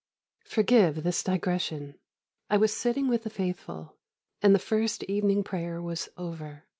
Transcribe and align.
Forgive 0.45 1.03
this 1.03 1.21
digression. 1.23 1.93
I 2.49 2.57
was 2.57 2.75
sitting 2.75 3.07
with 3.07 3.21
the 3.21 3.29
Faithful, 3.29 3.97
and 4.41 4.55
the 4.55 4.57
first 4.57 5.03
evening 5.03 5.43
prayer 5.43 5.79
was 5.79 6.09
over. 6.17 6.65